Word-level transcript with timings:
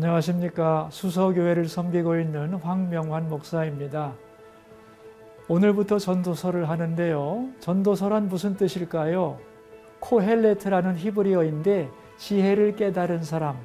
안녕하십니까. 0.00 0.88
수서교회를 0.90 1.68
섬기고 1.68 2.18
있는 2.20 2.54
황명환 2.54 3.28
목사입니다. 3.28 4.14
오늘부터 5.46 5.98
전도서를 5.98 6.70
하는데요. 6.70 7.50
전도서란 7.60 8.28
무슨 8.28 8.56
뜻일까요? 8.56 9.38
코헬레트라는 10.00 10.96
히브리어인데 10.96 11.90
지혜를 12.16 12.76
깨달은 12.76 13.22
사람, 13.22 13.58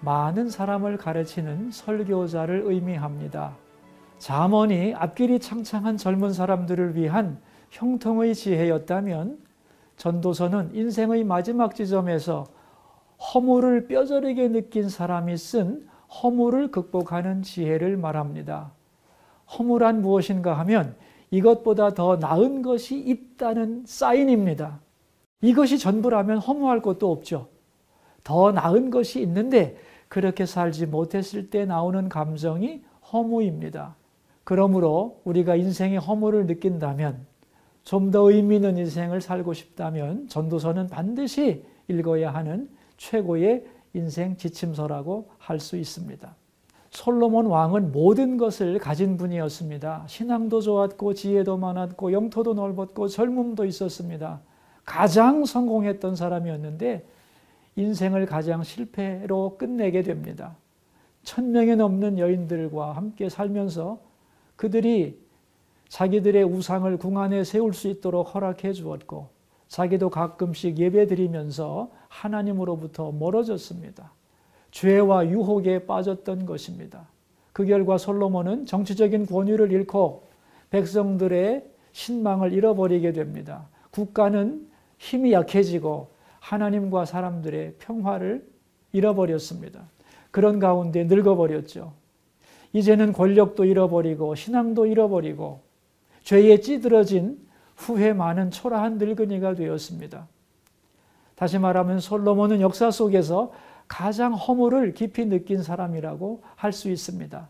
많은 0.00 0.50
사람을 0.50 0.96
가르치는 0.96 1.70
설교자를 1.70 2.62
의미합니다. 2.64 3.56
잠언이 4.18 4.94
앞길이 4.96 5.38
창창한 5.38 5.96
젊은 5.96 6.32
사람들을 6.32 6.96
위한 6.96 7.38
형통의 7.70 8.34
지혜였다면 8.34 9.38
전도서는 9.96 10.74
인생의 10.74 11.22
마지막 11.22 11.76
지점에서 11.76 12.48
허물을 13.20 13.86
뼈저리게 13.86 14.48
느낀 14.48 14.88
사람이 14.88 15.36
쓴 15.36 15.86
허물을 16.22 16.70
극복하는 16.70 17.42
지혜를 17.42 17.96
말합니다. 17.96 18.72
허물한 19.58 20.02
무엇인가 20.02 20.58
하면 20.60 20.96
이것보다 21.30 21.94
더 21.94 22.16
나은 22.16 22.62
것이 22.62 22.98
있다는 22.98 23.84
사인입니다. 23.86 24.80
이것이 25.42 25.78
전부라면 25.78 26.38
허무할 26.38 26.80
것도 26.80 27.10
없죠. 27.10 27.48
더 28.24 28.52
나은 28.52 28.90
것이 28.90 29.20
있는데 29.22 29.76
그렇게 30.08 30.46
살지 30.46 30.86
못했을 30.86 31.50
때 31.50 31.64
나오는 31.64 32.08
감정이 32.08 32.82
허무입니다. 33.12 33.96
그러므로 34.44 35.20
우리가 35.24 35.56
인생의 35.56 35.98
허물을 35.98 36.46
느낀다면 36.46 37.26
좀 37.84 38.10
더 38.10 38.30
의미 38.30 38.56
있는 38.56 38.76
인생을 38.76 39.22
살고 39.22 39.54
싶다면 39.54 40.28
전도서는 40.28 40.88
반드시 40.88 41.64
읽어야 41.88 42.34
하는 42.34 42.68
최고의 42.98 43.64
인생 43.94 44.36
지침서라고 44.36 45.30
할 45.38 45.58
수 45.58 45.76
있습니다. 45.76 46.36
솔로몬 46.90 47.46
왕은 47.46 47.92
모든 47.92 48.36
것을 48.36 48.78
가진 48.78 49.16
분이었습니다. 49.16 50.04
신앙도 50.06 50.60
좋았고 50.60 51.14
지혜도 51.14 51.56
많았고 51.56 52.12
영토도 52.12 52.54
넓었고 52.54 53.08
젊음도 53.08 53.64
있었습니다. 53.66 54.40
가장 54.84 55.44
성공했던 55.44 56.16
사람이었는데 56.16 57.06
인생을 57.76 58.26
가장 58.26 58.62
실패로 58.62 59.56
끝내게 59.58 60.02
됩니다. 60.02 60.56
천 61.22 61.52
명이 61.52 61.76
넘는 61.76 62.18
여인들과 62.18 62.92
함께 62.92 63.28
살면서 63.28 64.00
그들이 64.56 65.20
자기들의 65.88 66.42
우상을 66.44 66.96
궁 66.96 67.18
안에 67.18 67.44
세울 67.44 67.74
수 67.74 67.88
있도록 67.88 68.34
허락해 68.34 68.72
주었고 68.72 69.28
자기도 69.68 70.10
가끔씩 70.10 70.78
예배 70.78 71.06
드리면서 71.06 71.90
하나님으로부터 72.08 73.12
멀어졌습니다. 73.12 74.12
죄와 74.70 75.28
유혹에 75.28 75.86
빠졌던 75.86 76.46
것입니다. 76.46 77.06
그 77.52 77.64
결과 77.64 77.98
솔로몬은 77.98 78.66
정치적인 78.66 79.26
권위를 79.26 79.72
잃고 79.72 80.26
백성들의 80.70 81.64
신망을 81.92 82.52
잃어버리게 82.52 83.12
됩니다. 83.12 83.68
국가는 83.90 84.66
힘이 84.98 85.32
약해지고 85.32 86.08
하나님과 86.40 87.04
사람들의 87.04 87.74
평화를 87.78 88.46
잃어버렸습니다. 88.92 89.88
그런 90.30 90.58
가운데 90.58 91.04
늙어버렸죠. 91.04 91.92
이제는 92.72 93.12
권력도 93.12 93.64
잃어버리고 93.64 94.34
신앙도 94.34 94.86
잃어버리고 94.86 95.60
죄에 96.22 96.60
찌들어진 96.60 97.38
후회 97.78 98.12
많은 98.12 98.50
초라한 98.50 98.98
늙은이가 98.98 99.54
되었습니다. 99.54 100.26
다시 101.36 101.58
말하면 101.58 102.00
솔로몬은 102.00 102.60
역사 102.60 102.90
속에서 102.90 103.52
가장 103.86 104.34
허물을 104.34 104.92
깊이 104.94 105.24
느낀 105.26 105.62
사람이라고 105.62 106.42
할 106.56 106.72
수 106.72 106.90
있습니다. 106.90 107.48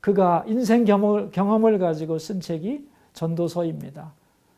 그가 0.00 0.44
인생 0.46 0.84
경험을 0.84 1.78
가지고 1.78 2.18
쓴 2.18 2.40
책이 2.40 2.88
전도서입니다. 3.12 4.12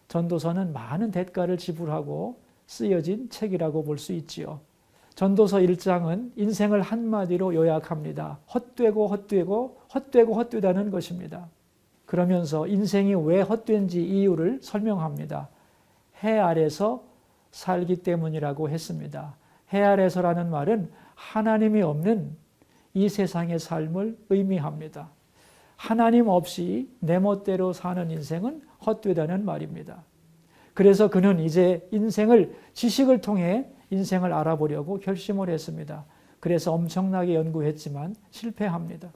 전도서는 0.09 0.73
많은 0.73 1.11
대가를 1.11 1.59
지불하고 1.59 2.39
쓰여진 2.67 3.29
책이라고 3.31 3.83
볼 3.85 3.99
수 3.99 4.13
있지요. 4.13 4.61
전도서 5.17 5.59
1장은 5.59 6.31
인생을 6.37 6.83
한마디로 6.83 7.55
요약합니다. 7.55 8.39
헛되고 8.55 9.09
헛되고 9.09 9.81
헛되고 9.93 10.35
헛되다는 10.35 10.91
것입니다. 10.91 11.49
그러면서 12.11 12.67
인생이 12.67 13.15
왜 13.15 13.41
헛된지 13.41 14.03
이유를 14.03 14.59
설명합니다. 14.63 15.49
해 16.25 16.41
아래서 16.41 17.05
살기 17.53 18.03
때문이라고 18.03 18.69
했습니다. 18.69 19.37
해 19.73 19.81
아래서라는 19.81 20.51
말은 20.51 20.91
하나님이 21.15 21.83
없는 21.83 22.37
이 22.95 23.09
세상의 23.09 23.61
삶을 23.61 24.19
의미합니다. 24.29 25.09
하나님 25.77 26.27
없이 26.27 26.91
내 26.99 27.21
멋대로 27.21 27.73
사는 27.73 28.11
인생은 28.11 28.61
헛되다는 28.85 29.45
말입니다. 29.45 30.03
그래서 30.75 31.11
그는 31.11 31.39
이제 31.39 31.87
인생을 31.93 32.57
지식을 32.73 33.21
통해 33.21 33.69
인생을 33.91 34.33
알아보려고 34.33 34.99
결심을 34.99 35.49
했습니다. 35.49 36.05
그래서 36.41 36.73
엄청나게 36.73 37.37
연구했지만 37.37 38.17
실패합니다. 38.33 39.13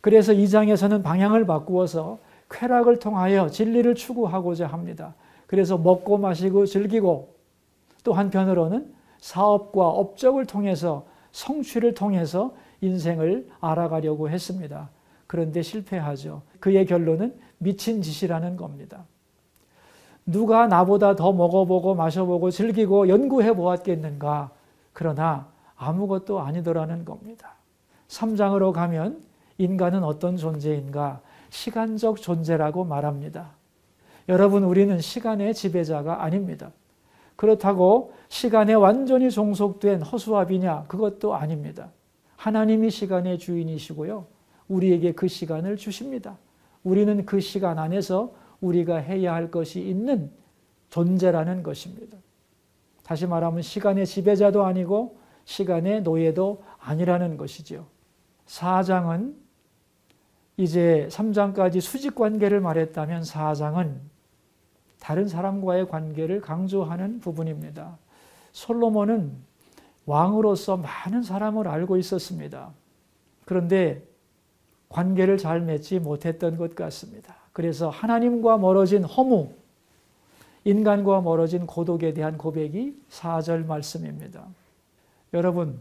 그래서 0.00 0.32
이 0.32 0.48
장에서는 0.48 1.02
방향을 1.02 1.44
바꾸어서 1.44 2.18
쾌락을 2.50 2.98
통하여 2.98 3.48
진리를 3.48 3.94
추구하고자 3.94 4.66
합니다. 4.66 5.14
그래서 5.46 5.78
먹고 5.78 6.18
마시고 6.18 6.66
즐기고 6.66 7.34
또 8.04 8.12
한편으로는 8.12 8.92
사업과 9.18 9.88
업적을 9.88 10.46
통해서 10.46 11.06
성취를 11.32 11.94
통해서 11.94 12.54
인생을 12.80 13.48
알아가려고 13.60 14.28
했습니다. 14.28 14.90
그런데 15.26 15.62
실패하죠. 15.62 16.42
그의 16.58 16.86
결론은 16.86 17.38
미친 17.58 18.02
짓이라는 18.02 18.56
겁니다. 18.56 19.04
누가 20.26 20.66
나보다 20.66 21.16
더 21.16 21.32
먹어보고 21.32 21.94
마셔보고 21.94 22.50
즐기고 22.50 23.08
연구해 23.08 23.54
보았겠는가? 23.54 24.50
그러나 24.92 25.48
아무것도 25.76 26.40
아니더라는 26.40 27.04
겁니다. 27.04 27.54
3장으로 28.08 28.72
가면 28.72 29.22
인간은 29.58 30.04
어떤 30.04 30.36
존재인가? 30.36 31.20
시간적 31.50 32.22
존재라고 32.22 32.84
말합니다. 32.84 33.52
여러분, 34.28 34.64
우리는 34.64 34.98
시간의 34.98 35.54
지배자가 35.54 36.22
아닙니다. 36.22 36.72
그렇다고 37.36 38.12
시간에 38.28 38.74
완전히 38.74 39.30
종속된 39.30 40.02
허수아비냐? 40.02 40.84
그것도 40.88 41.34
아닙니다. 41.34 41.90
하나님이 42.36 42.90
시간의 42.90 43.38
주인이시고요. 43.38 44.26
우리에게 44.68 45.12
그 45.12 45.26
시간을 45.26 45.76
주십니다. 45.76 46.38
우리는 46.82 47.24
그 47.26 47.40
시간 47.40 47.78
안에서 47.78 48.32
우리가 48.60 48.96
해야 48.96 49.34
할 49.34 49.50
것이 49.50 49.80
있는 49.80 50.30
존재라는 50.90 51.62
것입니다. 51.62 52.18
다시 53.04 53.26
말하면 53.26 53.62
시간의 53.62 54.06
지배자도 54.06 54.64
아니고 54.64 55.18
시간의 55.44 56.02
노예도 56.02 56.62
아니라는 56.78 57.36
것이지요. 57.36 57.86
4장은 58.46 59.34
이제 60.60 61.08
3장까지 61.10 61.80
수직 61.80 62.14
관계를 62.14 62.60
말했다면 62.60 63.22
4장은 63.22 63.94
다른 64.98 65.26
사람과의 65.26 65.88
관계를 65.88 66.42
강조하는 66.42 67.20
부분입니다. 67.20 67.96
솔로몬은 68.52 69.32
왕으로서 70.04 70.76
많은 70.76 71.22
사람을 71.22 71.66
알고 71.66 71.96
있었습니다. 71.96 72.72
그런데 73.46 74.06
관계를 74.90 75.38
잘 75.38 75.62
맺지 75.62 75.98
못했던 76.00 76.58
것 76.58 76.74
같습니다. 76.74 77.36
그래서 77.54 77.88
하나님과 77.88 78.58
멀어진 78.58 79.02
허무, 79.02 79.54
인간과 80.64 81.22
멀어진 81.22 81.66
고독에 81.66 82.12
대한 82.12 82.36
고백이 82.36 83.00
4절 83.08 83.64
말씀입니다. 83.64 84.44
여러분, 85.32 85.78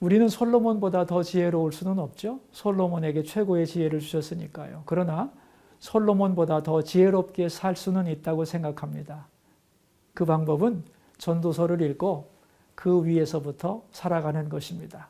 우리는 0.00 0.28
솔로몬보다 0.28 1.06
더 1.06 1.22
지혜로울 1.22 1.72
수는 1.72 1.98
없죠. 1.98 2.38
솔로몬에게 2.52 3.24
최고의 3.24 3.66
지혜를 3.66 3.98
주셨으니까요. 3.98 4.84
그러나 4.86 5.32
솔로몬보다 5.80 6.62
더 6.62 6.82
지혜롭게 6.82 7.48
살 7.48 7.74
수는 7.74 8.06
있다고 8.06 8.44
생각합니다. 8.44 9.26
그 10.14 10.24
방법은 10.24 10.84
전도서를 11.18 11.80
읽고 11.82 12.28
그 12.74 13.04
위에서부터 13.04 13.82
살아가는 13.90 14.48
것입니다. 14.48 15.08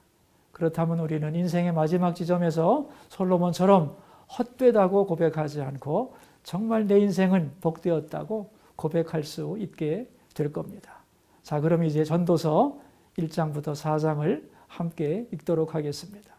그렇다면 0.53 1.01
우리는 1.01 1.35
인생의 1.35 1.73
마지막 1.73 2.15
지점에서 2.15 2.89
솔로몬처럼 3.11 3.95
헛되다고 4.39 5.07
고백하지 5.07 5.61
않고 5.61 6.15
정말 6.43 6.87
내 6.87 6.99
인생은 6.99 7.53
복되었다고 7.61 8.51
고백할 8.77 9.23
수 9.23 9.57
있게 9.59 10.09
될 10.35 10.53
겁니다. 10.53 10.99
자, 11.43 11.61
그럼 11.61 11.85
이제 11.85 12.05
전도서 12.05 12.79
1장부터 13.19 13.75
4장을 13.75 14.43
함께 14.69 15.27
읽도록 15.33 15.75
하겠습니다. 15.75 16.37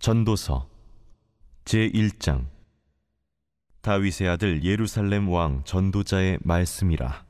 전도서 0.00 0.68
제1장 1.64 2.46
다윗의 3.80 4.28
아들 4.28 4.64
예루살렘 4.64 5.28
왕 5.28 5.62
전도자의 5.64 6.38
말씀이라 6.42 7.24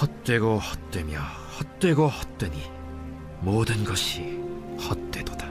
헛되고 0.00 0.58
헛되며 0.58 1.20
헛되고 1.58 2.08
헛되니 2.08 2.56
모든 3.42 3.84
것이 3.84 4.38
헛되도다. 4.78 5.50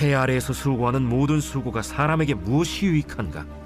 해 0.00 0.14
아래에서 0.14 0.52
수고하는 0.52 1.02
모든 1.02 1.40
수고가 1.40 1.82
사람에게 1.82 2.34
무엇이 2.34 2.86
유익한가? 2.86 3.63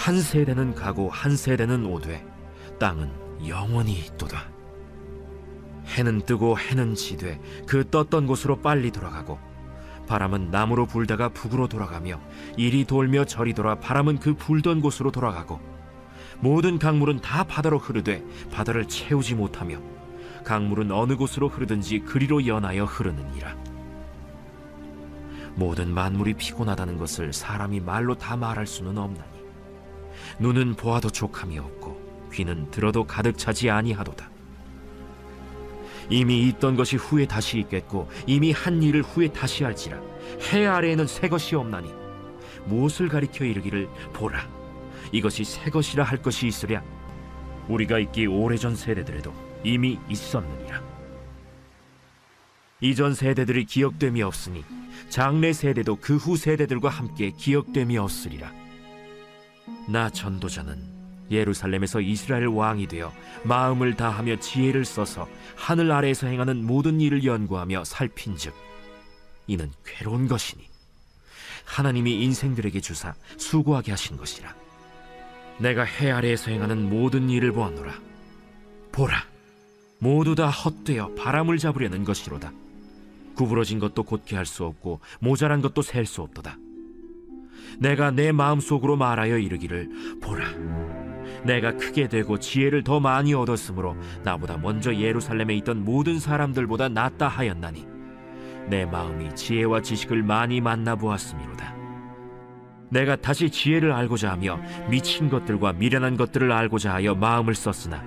한 0.00 0.18
세대는 0.18 0.74
가고 0.74 1.10
한 1.10 1.36
세대는 1.36 1.84
오되 1.84 2.26
땅은 2.78 3.46
영원히 3.46 3.98
있도다. 3.98 4.48
해는 5.88 6.22
뜨고 6.22 6.58
해는 6.58 6.94
지되 6.94 7.38
그 7.66 7.90
떴던 7.90 8.26
곳으로 8.26 8.62
빨리 8.62 8.92
돌아가고 8.92 9.38
바람은 10.06 10.50
남으로 10.50 10.86
불다가 10.86 11.28
북으로 11.28 11.68
돌아가며 11.68 12.18
이리 12.56 12.86
돌며 12.86 13.26
저리 13.26 13.52
돌아 13.52 13.74
바람은 13.74 14.20
그 14.20 14.32
불던 14.32 14.80
곳으로 14.80 15.12
돌아가고 15.12 15.60
모든 16.38 16.78
강물은 16.78 17.20
다 17.20 17.44
바다로 17.44 17.76
흐르되 17.78 18.24
바다를 18.50 18.88
채우지 18.88 19.34
못하며 19.34 19.80
강물은 20.46 20.92
어느 20.92 21.14
곳으로 21.14 21.50
흐르든지 21.50 22.00
그리로 22.06 22.46
연하여 22.46 22.84
흐르느니라 22.86 23.54
모든 25.56 25.92
만물이 25.92 26.34
피곤하다는 26.34 26.96
것을 26.96 27.34
사람이 27.34 27.80
말로 27.80 28.14
다 28.14 28.38
말할 28.38 28.66
수는 28.66 28.96
없나니 28.96 29.39
눈은 30.38 30.74
보아도 30.74 31.10
족함이 31.10 31.58
없고 31.58 32.30
귀는 32.32 32.70
들어도 32.70 33.04
가득 33.04 33.36
차지 33.36 33.70
아니하도다. 33.70 34.30
이미 36.08 36.48
있던 36.48 36.76
것이 36.76 36.96
후에 36.96 37.26
다시 37.26 37.58
있겠고 37.60 38.08
이미 38.26 38.52
한 38.52 38.82
일을 38.82 39.02
후에 39.02 39.28
다시 39.28 39.64
할지라 39.64 40.00
해 40.52 40.66
아래에는 40.66 41.06
새 41.06 41.28
것이 41.28 41.54
없나니 41.54 41.92
무엇을 42.66 43.08
가리켜 43.08 43.44
이르기를 43.44 43.88
보라. 44.12 44.48
이것이 45.12 45.44
새 45.44 45.70
것이라 45.70 46.04
할 46.04 46.20
것이 46.22 46.46
있으랴. 46.46 46.82
우리가 47.68 47.98
있기 48.00 48.26
오래전 48.26 48.74
세대들에도 48.76 49.32
이미 49.64 49.98
있었느니라. 50.08 50.82
이전 52.80 53.14
세대들이 53.14 53.66
기억됨이 53.66 54.22
없으니 54.22 54.64
장래 55.08 55.52
세대도 55.52 55.96
그 55.96 56.16
후 56.16 56.36
세대들과 56.36 56.88
함께 56.88 57.30
기억됨이 57.30 57.98
없으리라 57.98 58.52
나 59.88 60.10
전도자는 60.10 61.00
예루살렘에서 61.30 62.00
이스라엘 62.00 62.46
왕이 62.46 62.88
되어 62.88 63.12
마음을 63.44 63.96
다하며 63.96 64.40
지혜를 64.40 64.84
써서 64.84 65.28
하늘 65.56 65.92
아래에서 65.92 66.26
행하는 66.26 66.64
모든 66.64 67.00
일을 67.00 67.24
연구하며 67.24 67.84
살핀즉 67.84 68.54
이는 69.46 69.70
괴로운 69.84 70.28
것이니 70.28 70.68
하나님이 71.64 72.22
인생들에게 72.24 72.80
주사 72.80 73.14
수고하게 73.36 73.92
하신 73.92 74.16
것이라. 74.16 74.54
내가 75.58 75.84
해 75.84 76.10
아래에서 76.10 76.50
행하는 76.50 76.88
모든 76.88 77.30
일을 77.30 77.52
보았노라. 77.52 77.94
보라 78.92 79.24
모두 79.98 80.34
다 80.34 80.48
헛되어 80.48 81.14
바람을 81.14 81.58
잡으려는 81.58 82.04
것이로다. 82.04 82.52
구부러진 83.36 83.78
것도 83.78 84.02
곧게 84.02 84.36
할 84.36 84.46
수 84.46 84.64
없고 84.64 85.00
모자란 85.20 85.62
것도 85.62 85.82
셀 85.82 86.06
수 86.06 86.22
없도다 86.22 86.58
내가 87.78 88.10
내 88.10 88.32
마음속으로 88.32 88.96
말하여 88.96 89.38
이르기를 89.38 90.18
보라. 90.20 90.44
내가 91.44 91.76
크게 91.76 92.08
되고 92.08 92.38
지혜를 92.38 92.84
더 92.84 93.00
많이 93.00 93.32
얻었으므로 93.34 93.96
나보다 94.24 94.58
먼저 94.58 94.94
예루살렘에 94.94 95.54
있던 95.56 95.84
모든 95.84 96.18
사람들보다 96.18 96.88
낫다 96.88 97.28
하였나니 97.28 97.86
내 98.68 98.84
마음이 98.84 99.34
지혜와 99.34 99.82
지식을 99.82 100.22
많이 100.22 100.60
만나 100.60 100.94
보았음이로다. 100.96 101.80
내가 102.90 103.16
다시 103.16 103.50
지혜를 103.50 103.92
알고자 103.92 104.32
하며 104.32 104.60
미친 104.88 105.28
것들과 105.28 105.72
미련한 105.72 106.16
것들을 106.16 106.50
알고자 106.50 106.92
하여 106.92 107.14
마음을 107.14 107.54
썼으나 107.54 108.04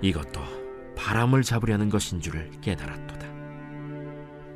이것도 0.00 0.40
바람을 0.96 1.42
잡으려는 1.42 1.88
것인 1.88 2.20
줄을 2.20 2.50
깨달았도다. 2.60 3.22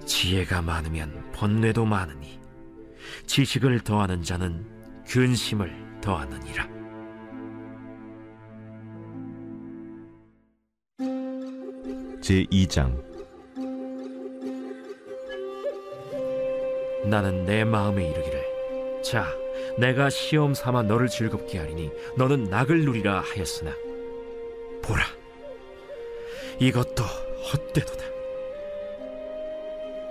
지혜가 0.05 0.63
많으면 0.63 1.31
번뇌도 1.33 1.85
많으니 1.85 2.39
지식을 3.27 3.81
더하는 3.81 4.23
자는 4.23 4.67
근심을 5.07 6.01
더하느니라. 6.01 6.69
제2장. 12.21 13.05
나는 17.05 17.45
내 17.45 17.65
마음에 17.65 18.11
이르기를. 18.11 18.57
자 19.07 19.25
내가 19.79 20.11
시험 20.11 20.53
삼아 20.53 20.83
너를 20.83 21.07
즐겁게 21.07 21.59
하리니 21.59 21.93
너는 22.17 22.51
낙을 22.51 22.85
누리라 22.85 23.21
하였으나 23.21 23.73
보라 24.83 25.05
이것도 26.59 27.05
헛되도다 27.05 28.16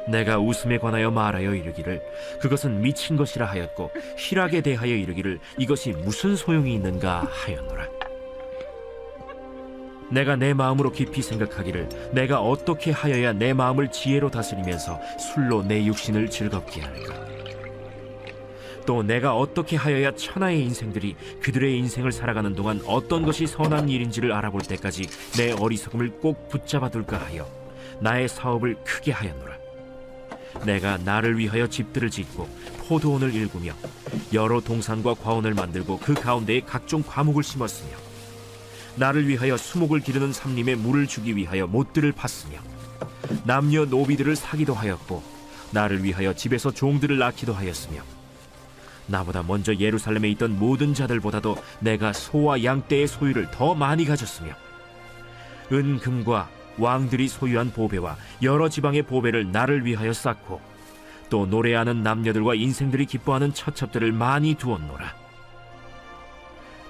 내가 0.07 0.39
웃음에 0.39 0.77
관하여 0.77 1.11
말하여 1.11 1.53
이르기를 1.55 2.01
그것은 2.39 2.81
미친 2.81 3.17
것이라 3.17 3.45
하였고 3.45 3.91
희락에 4.17 4.61
대하여 4.61 4.93
이르기를 4.93 5.39
이것이 5.57 5.91
무슨 5.91 6.35
소용이 6.35 6.73
있는가 6.75 7.27
하였노라 7.29 7.87
내가 10.11 10.35
내 10.35 10.53
마음으로 10.53 10.91
깊이 10.91 11.21
생각하기를 11.21 12.11
내가 12.13 12.39
어떻게 12.39 12.91
하여야 12.91 13.33
내 13.33 13.53
마음을 13.53 13.89
지혜로 13.89 14.29
다스리면서 14.29 14.99
술로 15.19 15.63
내 15.63 15.83
육신을 15.83 16.29
즐겁게 16.29 16.81
할까? 16.81 17.25
또 18.85 19.01
내가 19.01 19.35
어떻게 19.35 19.75
하여야 19.75 20.11
천하의 20.11 20.61
인생들이 20.61 21.15
그들의 21.41 21.77
인생을 21.79 22.11
살아가는 22.11 22.53
동안 22.53 22.81
어떤 22.85 23.23
것이 23.23 23.47
선한 23.47 23.89
일인지를 23.89 24.31
알아볼 24.31 24.61
때까지 24.61 25.07
내 25.37 25.51
어리석음을 25.53 26.19
꼭 26.21 26.49
붙잡아 26.49 26.89
둘까 26.89 27.17
하여 27.17 27.47
나의 27.99 28.27
사업을 28.27 28.75
크게 28.83 29.11
하였노라. 29.11 29.64
내가 30.63 30.97
나를 30.97 31.37
위하여 31.37 31.67
집들을 31.67 32.09
짓고 32.09 32.47
포도원을 32.87 33.33
일구며 33.33 33.73
여러 34.33 34.61
동산과 34.61 35.15
과원을 35.15 35.53
만들고 35.53 35.99
그 35.99 36.13
가운데에 36.13 36.61
각종 36.61 37.03
과목을 37.03 37.43
심었으며 37.43 37.91
나를 38.95 39.27
위하여 39.27 39.57
수목을 39.57 39.99
기르는 39.99 40.31
삼림에 40.31 40.75
물을 40.75 41.07
주기 41.07 41.35
위하여 41.35 41.67
못들을 41.67 42.13
팠으며 42.13 42.59
남녀 43.43 43.85
노비들을 43.85 44.35
사기도 44.35 44.73
하였고 44.73 45.21
나를 45.71 46.03
위하여 46.03 46.33
집에서 46.33 46.71
종들을 46.71 47.17
낳기도 47.17 47.53
하였으며 47.53 48.01
나보다 49.07 49.43
먼저 49.43 49.75
예루살렘에 49.75 50.29
있던 50.31 50.57
모든 50.57 50.93
자들보다도 50.93 51.57
내가 51.79 52.13
소와 52.13 52.63
양 52.63 52.87
떼의 52.87 53.07
소유를 53.07 53.51
더 53.51 53.75
많이 53.75 54.05
가졌으며 54.05 54.53
은금과 55.71 56.49
왕들이 56.77 57.27
소유한 57.27 57.71
보배와 57.71 58.17
여러 58.41 58.69
지방의 58.69 59.03
보배를 59.03 59.51
나를 59.51 59.85
위하여 59.85 60.13
쌓고 60.13 60.61
또 61.29 61.45
노래하는 61.45 62.03
남녀들과 62.03 62.55
인생들이 62.55 63.05
기뻐하는 63.05 63.53
처첩들을 63.53 64.11
많이 64.11 64.55
두었노라. 64.55 65.15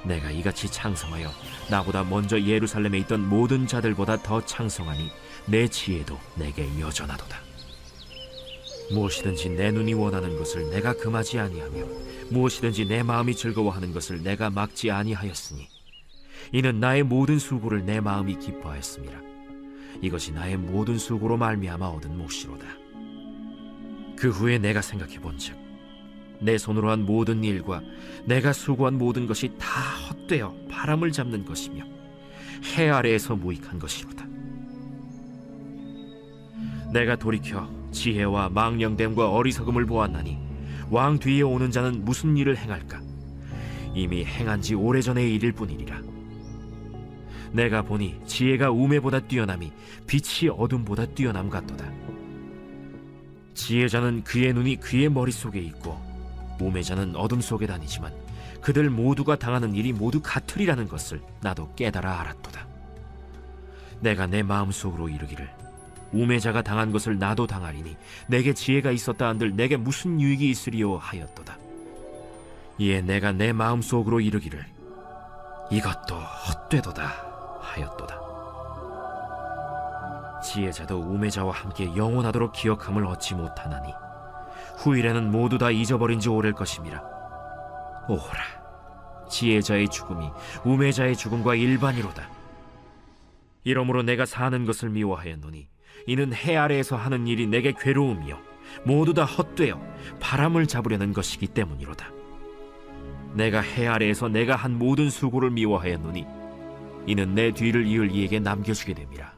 내가 0.04 0.30
이같이 0.30 0.70
창성하여 0.72 1.32
나보다 1.70 2.04
먼저 2.04 2.40
예루살렘에 2.40 3.00
있던 3.00 3.28
모든 3.28 3.66
자들보다 3.66 4.22
더 4.22 4.44
창성하니 4.44 5.10
내 5.48 5.68
지혜도 5.68 6.20
내게 6.36 6.68
여전하도다. 6.80 7.46
무엇이든지 8.92 9.50
내 9.50 9.72
눈이 9.72 9.96
원하는 9.96 10.38
것을 10.38 10.70
내가 10.70 10.94
금하지 10.94 11.40
아니하며 11.40 11.86
무엇이든지 12.30 12.86
내 12.86 13.02
마음이 13.02 13.36
즐거워하는 13.36 13.94
것을 13.94 14.22
내가 14.22 14.52
막지 14.52 14.92
아니하였으니 14.92 15.68
이는 16.52 16.80
나의 16.80 17.02
모든 17.04 17.40
수고를 17.40 17.86
내 17.86 18.00
마음이 18.00 18.38
기뻐하였습니다. 18.38 19.35
이것이 20.02 20.32
나의 20.32 20.58
모든 20.58 20.98
수고로 20.98 21.38
말미암아 21.38 21.88
얻은 21.88 22.18
몫이로다. 22.18 22.66
그 24.18 24.30
후에 24.30 24.58
내가 24.58 24.82
생각해 24.82 25.20
본즉 25.20 25.56
내 26.40 26.58
손으로 26.58 26.90
한 26.90 27.06
모든 27.06 27.44
일과 27.44 27.82
내가 28.26 28.54
수고한 28.54 28.98
모든 28.98 29.28
것이 29.28 29.52
다 29.58 29.82
헛되어 30.10 30.54
바람을 30.70 31.12
잡는 31.12 31.46
것이며 31.46 31.84
해 32.76 32.90
아래에서 32.90 33.36
무익한 33.36 33.80
것이로다. 33.80 34.26
내가 36.92 37.16
돌이켜 37.16 37.70
지혜와 37.92 38.50
망령됨과 38.50 39.32
어리석음을 39.32 39.86
보았나니 39.86 40.38
왕 40.90 41.20
뒤에 41.20 41.42
오는 41.42 41.72
자는 41.72 42.06
무슨 42.06 42.38
일을 42.38 42.58
행할까? 42.58 43.02
이미 43.94 44.24
행한 44.24 44.62
지 44.62 44.76
오래전의 44.76 45.34
일일 45.34 45.54
뿐이니라. 45.54 46.05
내가 47.52 47.82
보니 47.82 48.20
지혜가 48.26 48.72
우매보다 48.72 49.22
뛰어남이 49.22 49.72
빛이 50.08 50.50
어둠보다 50.50 51.06
뛰어남 51.08 51.50
같도다. 51.50 51.92
지혜자는 53.54 54.24
그의 54.24 54.54
눈이 54.54 54.78
그의 54.80 55.10
머릿속에 55.10 55.60
있고 55.60 56.00
우매자는 56.60 57.16
어둠 57.16 57.42
속에 57.42 57.66
다니지만 57.66 58.14
그들 58.62 58.90
모두가 58.90 59.36
당하는 59.36 59.76
일이 59.76 59.94
모두 59.94 60.22
같으리라는 60.22 60.88
것을 60.88 61.22
나도 61.42 61.74
깨달아 61.76 62.22
알았도다. 62.22 62.68
내가 64.02 64.28
내 64.28 64.44
마음속으로 64.44 65.10
이르기를 65.10 65.50
우매자가 66.12 66.62
당한 66.62 66.92
것을 66.92 67.18
나도 67.18 67.48
당하리니 67.48 67.96
내게 68.28 68.54
지혜가 68.54 68.92
있었다 68.92 69.28
한들 69.28 69.56
내게 69.56 69.78
무슨 69.78 70.20
유익이 70.20 70.50
있으리요 70.50 70.98
하였도다. 70.98 71.58
이에 72.78 73.02
내가 73.02 73.32
내 73.32 73.54
마음속으로 73.54 74.20
이르기를 74.20 74.66
이것도 75.72 76.16
헛되도다 76.16 77.25
하였도다. 77.76 78.26
지혜자도 80.42 81.00
우매자와 81.00 81.54
함께 81.54 81.86
영원하도록 81.96 82.52
기억함을 82.52 83.06
얻지 83.06 83.36
못하나니 83.36 83.94
후일에는 84.78 85.32
모두 85.32 85.58
다 85.58 85.72
잊어버린 85.72 86.20
지 86.20 86.30
오랠 86.30 86.54
것임이라. 86.54 87.02
오라, 88.08 89.28
지혜자의 89.30 89.90
죽음이 89.90 90.30
우매자의 90.64 91.16
죽음과 91.16 91.56
일반이로다. 91.56 92.30
이러므로 93.64 94.04
내가 94.04 94.26
사는 94.26 94.66
것을 94.66 94.90
미워하였노니 94.90 95.68
이는 96.08 96.34
해 96.34 96.56
아래에서 96.56 96.96
하는 96.96 97.26
일이 97.26 97.48
내게 97.48 97.74
괴로움이요 97.74 98.38
모두 98.86 99.14
다 99.14 99.26
헛되어 99.26 99.82
바람을 100.20 100.68
잡으려는 100.68 101.14
것이기 101.14 101.48
때문이로다. 101.48 102.12
내가 103.34 103.62
해 103.62 103.88
아래에서 103.88 104.28
내가 104.30 104.56
한 104.56 104.78
모든 104.78 105.10
수고를 105.10 105.50
미워하였노니 105.50 106.45
이는 107.08 107.36
내 107.36 107.52
뒤를 107.52 107.86
이을 107.86 108.12
이에게 108.12 108.40
남겨주게 108.40 108.94
됨이라. 108.94 109.34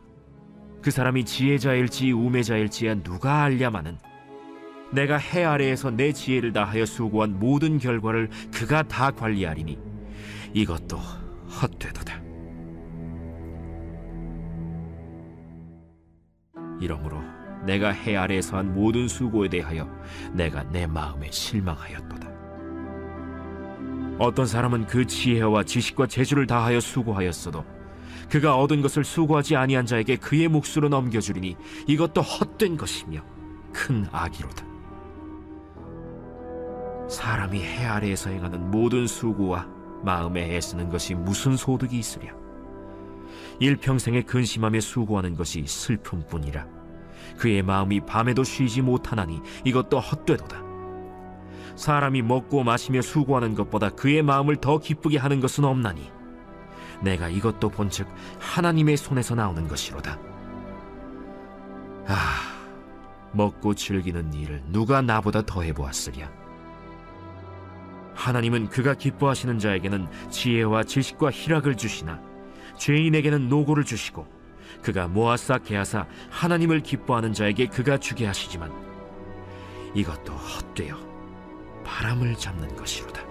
그 0.81 0.91
사람이 0.91 1.25
지혜자일지 1.25 2.11
우매자일지야 2.11 3.03
누가 3.03 3.43
알랴마는 3.43 3.97
내가 4.91 5.17
해 5.17 5.43
아래에서 5.43 5.91
내 5.91 6.13
지혜를 6.13 6.53
다하여 6.53 6.85
수고한 6.85 7.39
모든 7.39 7.77
결과를 7.77 8.29
그가 8.53 8.83
다 8.83 9.11
관리하리니 9.11 9.77
이것도 10.53 10.97
헛되도다. 10.97 12.21
이러므로 16.79 17.21
내가 17.65 17.89
해 17.89 18.15
아래에서 18.15 18.57
한 18.57 18.73
모든 18.73 19.07
수고에 19.07 19.49
대하여 19.49 19.89
내가 20.31 20.63
내 20.63 20.87
마음에 20.87 21.29
실망하였도다. 21.29 22.26
어떤 24.19 24.47
사람은 24.47 24.87
그 24.87 25.05
지혜와 25.05 25.63
지식과 25.63 26.07
재주를 26.07 26.47
다하여 26.47 26.79
수고하였어도 26.79 27.63
그가 28.29 28.57
얻은 28.57 28.81
것을 28.81 29.03
수고하지 29.03 29.55
아니한 29.55 29.85
자에게 29.85 30.17
그의 30.17 30.47
몫으로 30.47 30.89
넘겨주리니 30.89 31.55
이것도 31.87 32.21
헛된 32.21 32.77
것이며 32.77 33.21
큰 33.71 34.07
악이로다. 34.11 34.65
사람이 37.09 37.61
해 37.61 37.85
아래에서 37.85 38.29
행하는 38.29 38.69
모든 38.69 39.07
수고와 39.07 39.67
마음에 40.03 40.55
애쓰는 40.55 40.89
것이 40.89 41.13
무슨 41.13 41.55
소득이 41.55 41.97
있으랴? 41.97 42.33
일평생에 43.59 44.23
근심하며 44.23 44.81
수고하는 44.81 45.35
것이 45.35 45.63
슬픔뿐이라. 45.65 46.67
그의 47.37 47.63
마음이 47.63 48.01
밤에도 48.01 48.43
쉬지 48.43 48.81
못하나니 48.81 49.41
이것도 49.63 49.99
헛되도다. 49.99 50.66
사람이 51.77 52.23
먹고 52.23 52.63
마시며 52.63 53.01
수고하는 53.01 53.55
것보다 53.55 53.89
그의 53.89 54.21
마음을 54.23 54.57
더 54.57 54.79
기쁘게 54.79 55.17
하는 55.17 55.39
것은 55.39 55.63
없나니 55.63 56.11
내가 57.01 57.29
이것도 57.29 57.69
본즉 57.69 58.07
하나님의 58.39 58.97
손에서 58.97 59.35
나오는 59.35 59.67
것이로다. 59.67 60.19
아, 62.07 62.15
먹고 63.31 63.75
즐기는 63.75 64.33
일을 64.33 64.63
누가 64.67 65.01
나보다 65.01 65.43
더 65.43 65.61
해 65.61 65.71
보았으랴. 65.73 66.29
하나님은 68.15 68.69
그가 68.69 68.95
기뻐하시는 68.95 69.59
자에게는 69.59 70.07
지혜와 70.31 70.83
지식과 70.83 71.29
희락을 71.31 71.77
주시나 71.77 72.19
죄인에게는 72.77 73.47
노고를 73.47 73.83
주시고 73.83 74.27
그가 74.81 75.07
모아싸 75.07 75.59
개하사 75.59 76.07
하나님을 76.31 76.81
기뻐하는 76.81 77.33
자에게 77.33 77.67
그가 77.67 77.97
주게 77.99 78.25
하시지만 78.25 78.71
이것도 79.93 80.33
헛되어 80.33 81.06
바람을 81.87 82.35
잡는 82.35 82.75
것이로다. 82.75 83.25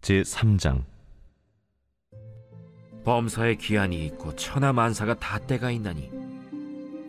제 0.00 0.22
3장 0.22 0.84
범사에 3.04 3.56
기한이 3.56 4.06
있고 4.06 4.34
천하 4.36 4.72
만사가 4.72 5.14
다 5.14 5.38
때가 5.38 5.72
있나니 5.72 6.10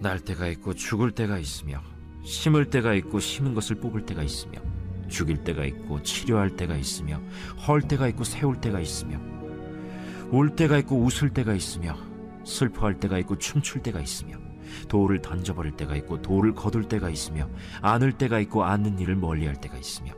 날 0.02 0.20
때가 0.20 0.48
있고 0.48 0.74
죽을 0.74 1.12
때가 1.12 1.38
있으며 1.38 1.82
심을 2.26 2.70
때가 2.70 2.96
있고 2.96 3.20
심은 3.20 3.54
것을 3.54 3.76
뽑을 3.78 4.06
때가 4.06 4.24
있으며 4.24 4.60
죽일 5.08 5.44
때가 5.44 5.64
있고 5.66 6.02
치료할 6.02 6.56
때가 6.56 6.76
있으며 6.76 7.22
헐 7.68 7.82
때가 7.82 8.08
있고 8.10 8.24
세울 8.24 8.60
때가 8.60 8.80
있으며 8.80 9.20
울 10.32 10.56
때가 10.56 10.80
있고 10.80 10.98
웃을 10.98 11.30
때가 11.30 11.54
있으며 11.54 11.96
슬퍼할 12.44 13.00
때가 13.00 13.20
있고 13.20 13.38
춤출 13.38 13.84
때가 13.84 14.02
있으며 14.02 14.49
돌을 14.88 15.22
던져버릴 15.22 15.74
때가 15.74 15.96
있고 15.98 16.22
돌을 16.22 16.54
거둘 16.54 16.88
때가 16.88 17.10
있으며 17.10 17.50
안을 17.82 18.14
때가 18.14 18.40
있고 18.40 18.64
안는 18.64 19.00
일을 19.00 19.16
멀리할 19.16 19.56
때가 19.56 19.78
있으며 19.78 20.14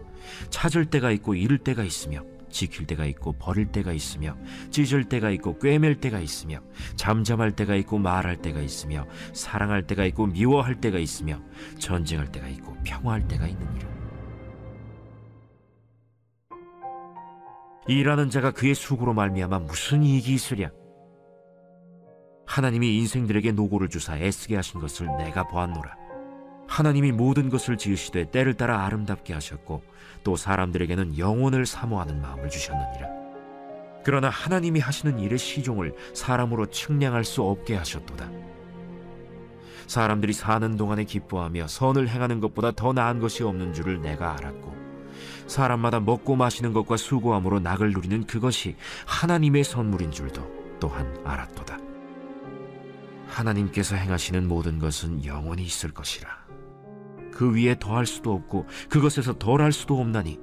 찾을 0.50 0.86
때가 0.86 1.12
있고 1.12 1.36
잃을 1.36 1.58
때가 1.60 1.84
있으며 1.84 2.24
지킬 2.50 2.86
때가 2.86 3.06
있고 3.06 3.34
버릴 3.34 3.68
때가 3.68 3.94
있으며 3.94 4.38
찢을 4.70 5.06
때가 5.06 5.32
있고 5.32 5.58
꿰맬 5.58 6.02
때가 6.02 6.20
있으며 6.20 6.60
잠잠할 6.96 7.52
때가 7.52 7.76
있고 7.76 7.98
말할 7.98 8.38
때가 8.42 8.60
있으며 8.60 9.08
사랑할 9.34 9.88
때가 9.88 10.06
있고 10.06 10.28
미워할 10.28 10.80
때가 10.80 11.00
있으며 11.00 11.42
전쟁할 11.80 12.32
때가 12.32 12.48
있고 12.50 12.76
평화할 12.84 13.28
때가 13.28 13.48
있느니라. 13.48 13.90
일하는 17.88 18.30
자가 18.30 18.52
그의 18.52 18.76
수고로 18.76 19.14
말미암아 19.14 19.60
무슨 19.60 20.04
이익이 20.04 20.34
있으랴 20.34 20.70
하나님이 22.52 22.98
인생들에게 22.98 23.54
노고를 23.54 23.88
주사 23.88 24.18
애쓰게 24.18 24.58
하신 24.58 24.82
것을 24.82 25.08
내가 25.18 25.48
보았노라 25.48 25.96
하나님이 26.68 27.14
모든 27.14 27.50
것을 27.50 27.78
지으시되 27.78 28.30
때를 28.30 28.56
따라 28.56 28.84
아름답게 28.86 29.34
하셨고 29.34 29.82
또 30.26 30.36
사람들에게는 30.36 31.18
영혼을 31.18 31.66
사모하는 31.66 32.22
마음을 32.22 32.50
주셨느니라. 32.50 33.08
그러나 34.04 34.30
하나님이 34.30 34.82
하시는 34.82 35.20
일의 35.20 35.38
시종을 35.38 35.96
사람으로 36.14 36.66
측량할 36.68 37.24
수 37.24 37.42
없게 37.42 37.76
하셨도다. 37.76 38.30
사람들이 39.88 40.34
사는 40.34 40.76
동안에 40.76 41.06
기뻐하며 41.06 41.68
선을 41.68 42.10
행하는 42.10 42.42
것보다 42.42 42.72
더 42.72 42.92
나은 42.92 43.20
것이 43.20 43.44
없는 43.44 43.74
줄을 43.74 44.02
내가 44.02 44.34
알았고 44.34 44.76
사람마다 45.48 46.02
먹고 46.02 46.36
마시는 46.36 46.74
것과 46.74 46.98
수고함으로 46.98 47.62
낙을 47.62 47.92
누리는 47.92 48.26
그것이 48.26 48.76
하나님의 49.06 49.64
선물인 49.64 50.12
줄도 50.12 50.78
또한 50.80 51.18
알았도다. 51.26 51.91
하나님께서 53.32 53.96
행하시는 53.96 54.48
모든 54.48 54.78
것은 54.78 55.26
영원히 55.26 55.64
있을 55.64 55.92
것이라. 55.92 56.30
그 57.32 57.56
위에 57.56 57.76
더할 57.80 58.06
수도 58.06 58.34
없고 58.34 58.68
그것에서 58.90 59.38
덜할 59.40 59.72
수도 59.72 60.00
없나니 60.00 60.40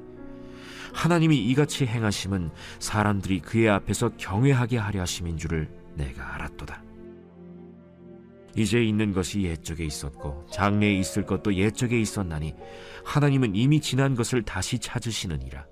하나님이 0.94 1.36
이같이 1.36 1.86
행하심은 1.86 2.50
사람들이 2.80 3.40
그의 3.40 3.68
앞에서 3.68 4.10
경외하게 4.16 4.78
하려 4.78 5.02
하심인 5.02 5.36
줄을 5.36 5.70
내가 5.94 6.34
알았도다. 6.34 6.82
이제 8.56 8.82
있는 8.82 9.12
것이 9.12 9.42
옛적에 9.42 9.84
있었고 9.84 10.46
장래에 10.50 10.94
있을 10.94 11.24
것도 11.24 11.54
옛적에 11.54 12.00
있었나니 12.00 12.54
하나님은 13.04 13.54
이미 13.54 13.80
지난 13.80 14.16
것을 14.16 14.42
다시 14.42 14.78
찾으시느니라. 14.78 15.66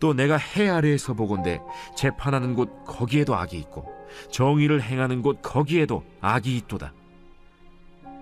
또 0.00 0.14
내가 0.14 0.36
해 0.36 0.68
아래에서 0.68 1.14
보건대 1.14 1.60
재판하는 1.96 2.54
곳 2.54 2.84
거기에도 2.84 3.36
악이 3.36 3.56
있고 3.58 3.93
정의를 4.30 4.82
행하는 4.82 5.22
곳 5.22 5.40
거기에도 5.42 6.04
악이 6.20 6.56
있도다. 6.58 6.92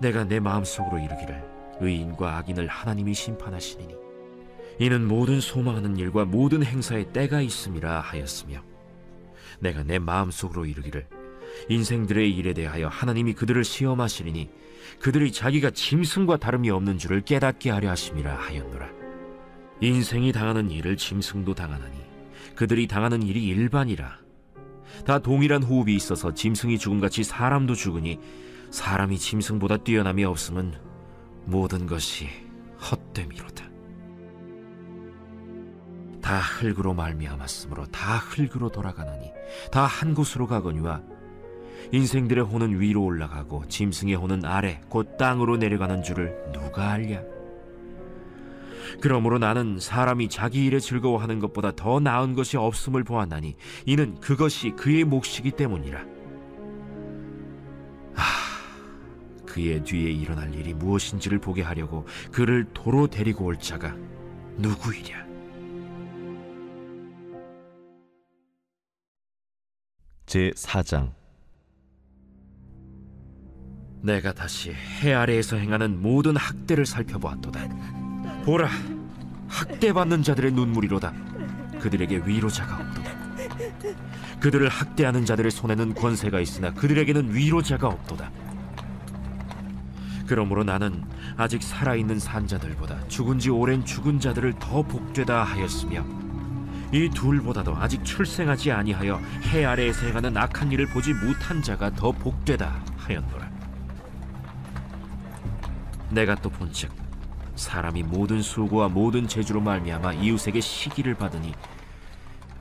내가 0.00 0.24
내 0.24 0.40
마음속으로 0.40 0.98
이르기를 0.98 1.44
의인과 1.80 2.38
악인을 2.38 2.66
하나님이 2.66 3.14
심판하시리니 3.14 3.94
이는 4.78 5.06
모든 5.06 5.40
소망하는 5.40 5.96
일과 5.96 6.24
모든 6.24 6.64
행사에 6.64 7.12
때가 7.12 7.40
있음이라 7.40 8.00
하였으며 8.00 8.62
내가 9.60 9.82
내 9.82 9.98
마음속으로 9.98 10.66
이르기를 10.66 11.06
인생들의 11.68 12.30
일에 12.34 12.52
대하여 12.52 12.88
하나님이 12.88 13.34
그들을 13.34 13.62
시험하시리니 13.62 14.50
그들이 14.98 15.32
자기가 15.32 15.70
짐승과 15.70 16.38
다름이 16.38 16.70
없는 16.70 16.98
줄을 16.98 17.20
깨닫게 17.20 17.70
하려 17.70 17.90
하심이라 17.90 18.34
하였노라 18.34 18.88
인생이 19.80 20.32
당하는 20.32 20.70
일을 20.70 20.96
짐승도 20.96 21.54
당하나니 21.54 21.96
그들이 22.56 22.86
당하는 22.86 23.22
일이 23.22 23.44
일반이라 23.46 24.18
다 25.04 25.18
동일한 25.18 25.62
호흡이 25.62 25.94
있어서 25.94 26.32
짐승이 26.32 26.78
죽음같이 26.78 27.24
사람도 27.24 27.74
죽으니 27.74 28.18
사람이 28.70 29.18
짐승보다 29.18 29.78
뛰어남이 29.78 30.24
없음은 30.24 30.74
모든 31.44 31.86
것이 31.86 32.28
헛됨이로다. 32.90 33.70
다 36.20 36.38
흙으로 36.38 36.94
말미암았으므로 36.94 37.86
다 37.86 38.16
흙으로 38.18 38.68
돌아가나니 38.70 39.30
다 39.72 39.86
한 39.86 40.14
곳으로 40.14 40.46
가거니와 40.46 41.02
인생들의 41.90 42.44
혼은 42.44 42.80
위로 42.80 43.04
올라가고 43.04 43.66
짐승의 43.66 44.14
혼은 44.14 44.44
아래 44.44 44.80
곧 44.88 45.16
땅으로 45.18 45.56
내려가는 45.56 46.02
줄을 46.02 46.36
누가 46.52 46.92
알랴? 46.92 47.22
그러므로 49.00 49.38
나는 49.38 49.78
사람이 49.78 50.28
자기 50.28 50.64
일에 50.64 50.78
즐거워하는 50.80 51.38
것보다 51.38 51.72
더 51.72 52.00
나은 52.00 52.34
것이 52.34 52.56
없음을 52.56 53.04
보았나니 53.04 53.56
이는 53.86 54.18
그것이 54.20 54.70
그의 54.70 55.04
몫이기 55.04 55.52
때문이라. 55.52 56.00
하, 58.14 59.46
그의 59.46 59.82
뒤에 59.82 60.10
일어날 60.10 60.54
일이 60.54 60.74
무엇인지를 60.74 61.38
보게 61.38 61.62
하려고 61.62 62.06
그를 62.30 62.66
도로 62.74 63.06
데리고 63.06 63.46
올 63.46 63.58
자가 63.58 63.94
누구이랴? 64.56 65.22
제 70.26 70.50
4장 70.56 71.12
내가 74.02 74.32
다시 74.32 74.72
해 74.72 75.12
아래에서 75.12 75.56
행하는 75.56 76.00
모든 76.02 76.36
학대를 76.36 76.86
살펴보았도다. 76.86 77.68
보라, 78.44 78.68
학대받는 79.48 80.22
자들의 80.22 80.52
눈물이로다. 80.52 81.12
그들에게 81.80 82.22
위로자가 82.24 82.76
없도다. 82.76 83.12
그들을 84.40 84.68
학대하는 84.68 85.24
자들의 85.24 85.50
손에는 85.52 85.94
권세가 85.94 86.40
있으나 86.40 86.72
그들에게는 86.72 87.34
위로자가 87.34 87.86
없도다. 87.86 88.30
그러므로 90.26 90.64
나는 90.64 91.04
아직 91.36 91.62
살아있는 91.62 92.18
산자들보다 92.18 93.06
죽은 93.08 93.38
지 93.38 93.50
오랜 93.50 93.84
죽은 93.84 94.18
자들을 94.18 94.54
더 94.58 94.82
복되다 94.82 95.44
하였으며 95.44 96.04
이 96.92 97.08
둘보다도 97.10 97.76
아직 97.76 98.04
출생하지 98.04 98.72
아니하여 98.72 99.20
해 99.52 99.64
아래에서 99.64 100.06
행하는 100.06 100.36
악한 100.36 100.72
일을 100.72 100.86
보지 100.86 101.14
못한 101.14 101.62
자가 101.62 101.90
더 101.94 102.10
복되다 102.10 102.82
하였노라. 102.96 103.50
내가 106.10 106.34
또 106.36 106.50
본즉 106.50 107.01
사람이 107.56 108.02
모든 108.02 108.42
수고와 108.42 108.88
모든 108.88 109.28
재주로 109.28 109.60
말미암아 109.60 110.14
이웃에게 110.14 110.60
시기를 110.60 111.14
받으니 111.14 111.52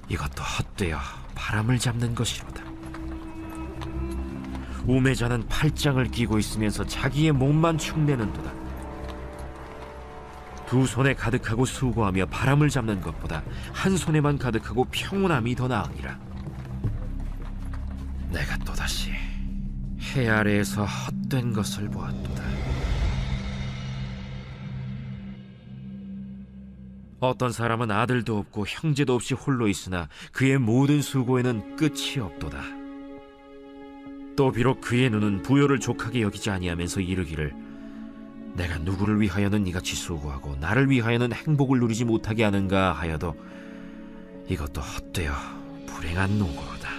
이것도 0.10 0.44
헛되어 0.44 0.98
바람을 1.36 1.80
잡는 1.80 2.14
것이로다. 2.16 2.64
우매자는 4.86 5.48
팔짱을 5.48 6.06
끼고 6.12 6.40
있으면서 6.40 6.86
자기의 6.86 7.32
몸만 7.32 7.78
축내는도다. 7.78 8.52
두 10.68 10.86
손에 10.86 11.14
가득하고 11.14 11.66
수고하며 11.66 12.28
바람을 12.28 12.70
잡는 12.70 13.02
것보다 13.02 13.44
한 13.74 13.98
손에만 13.98 14.38
가득하고 14.38 14.86
평온함이 14.86 15.56
더 15.56 15.68
나으니라. 15.68 16.18
내가 18.30 18.58
또다시 18.60 19.12
해 20.16 20.30
아래에서 20.30 20.86
헛된 20.86 21.54
것을 21.54 21.90
보았도다. 21.90 22.31
어떤 27.22 27.52
사람은 27.52 27.92
아들도 27.92 28.36
없고 28.36 28.66
형제도 28.68 29.14
없이 29.14 29.36
홀로 29.36 29.68
있으나 29.68 30.10
그의 30.32 30.58
모든 30.58 31.04
수고에는 31.04 31.76
끝이 31.76 32.20
없도다. 32.20 32.60
또 34.36 34.52
비록 34.52 34.82
그의 34.82 35.12
눈은 35.12 35.44
부요를 35.44 35.80
족하게 35.80 36.24
여기지 36.24 36.50
아니하면서 36.50 37.02
이르기를 37.02 37.54
내가 38.56 38.80
누구를 38.80 39.22
위하여는 39.22 39.68
이같이 39.68 39.96
수고하고 39.96 40.56
나를 40.56 40.90
위하여는 40.90 41.32
행복을 41.32 41.80
누리지 41.80 42.06
못하게 42.06 42.44
하는가 42.44 42.94
하여도 42.94 43.36
이것도 44.48 44.82
헛되어 44.82 45.32
불행한 45.86 46.40
노고로다. 46.40 46.90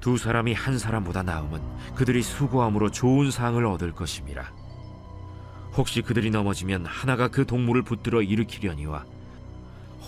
두 0.00 0.18
사람이 0.18 0.54
한 0.54 0.76
사람보다 0.76 1.22
나음은 1.22 1.60
그들이 1.94 2.22
수고함으로 2.22 2.90
좋은 2.90 3.30
상을 3.30 3.64
얻을 3.64 3.92
것임이라. 3.92 4.57
혹시 5.78 6.02
그들이 6.02 6.30
넘어지면 6.30 6.86
하나가 6.86 7.28
그 7.28 7.46
동물을 7.46 7.82
붙들어 7.82 8.20
일으키려니와 8.20 9.06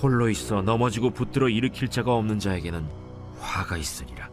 홀로 0.03 0.29
있어 0.29 0.63
넘어지고 0.63 1.11
붙들어 1.11 1.49
일으킬 1.49 1.87
자가 1.89 2.13
없는 2.13 2.41
자에게는 2.41 2.85
화가 3.39 3.77
있으리라. 3.77 4.29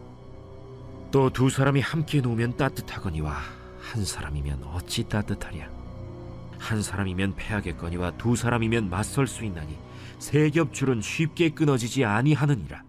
또 1.11 1.29
두 1.29 1.51
사람이 1.51 1.79
함께 1.79 2.21
놓으면 2.21 2.57
따뜻하거니와 2.57 3.37
한 3.79 4.03
사람이면 4.03 4.63
어찌 4.73 5.07
따뜻하랴. 5.07 5.69
한 6.57 6.81
사람이면 6.81 7.35
패하겠거니와 7.35 8.17
두 8.17 8.35
사람이면 8.35 8.89
맞설 8.89 9.27
수 9.27 9.45
있나니 9.45 9.77
세 10.17 10.49
겹줄은 10.49 11.01
쉽게 11.01 11.49
끊어지지 11.49 12.03
아니하느니라. 12.03 12.81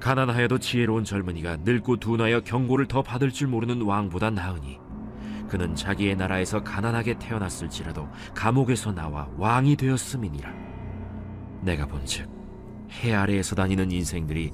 가난하여도 0.00 0.58
지혜로운 0.60 1.04
젊은이가 1.04 1.58
늙고 1.58 1.98
둔하여 1.98 2.40
경고를 2.40 2.86
더 2.86 3.02
받을 3.02 3.30
줄 3.30 3.48
모르는 3.48 3.82
왕보다 3.82 4.30
나으니 4.30 4.78
그는 5.50 5.74
자기의 5.74 6.16
나라에서 6.16 6.62
가난하게 6.62 7.18
태어났을지라도 7.18 8.08
감옥에서 8.34 8.92
나와 8.92 9.28
왕이 9.36 9.76
되었음이니라. 9.76 10.50
내가 11.62 11.86
본즉 11.86 12.30
해 12.92 13.14
아래에서 13.14 13.54
다니는 13.56 13.90
인생들이 13.90 14.52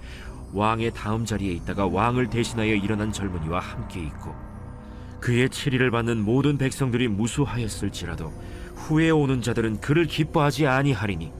왕의 0.52 0.92
다음 0.94 1.24
자리에 1.24 1.52
있다가 1.52 1.86
왕을 1.86 2.30
대신하여 2.30 2.74
일어난 2.74 3.12
젊은이와 3.12 3.60
함께 3.60 4.00
있고 4.00 4.34
그의 5.20 5.50
치리를 5.50 5.88
받는 5.90 6.24
모든 6.24 6.56
백성들이 6.56 7.08
무수하였을지라도 7.08 8.32
후에 8.76 9.10
오는 9.10 9.42
자들은 9.42 9.80
그를 9.80 10.06
기뻐하지 10.06 10.66
아니하리니 10.66 11.32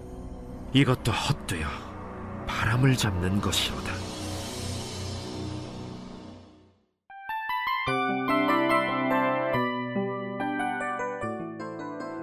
이것도 0.75 1.13
헛되어 1.13 1.67
바람을 2.47 2.97
잡는 2.97 3.41
것이로다. 3.41 3.96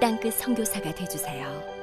땅끝 0.00 0.34
성교사가 0.34 0.94
되주세요 0.94 1.77